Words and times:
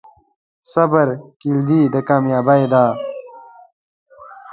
صبر 0.73 1.07
کلید 1.41 1.87
د 1.93 1.95
کامیابۍ 2.07 2.63
دی. 2.71 2.87